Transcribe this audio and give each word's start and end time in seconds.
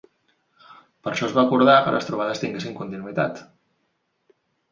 Per 1.07 1.11
això 1.11 1.25
es 1.27 1.35
va 1.39 1.43
acordar 1.49 1.75
que 1.87 1.93
les 1.97 2.09
trobades 2.09 2.41
tinguessin 2.45 2.75
continuïtat. 2.81 3.45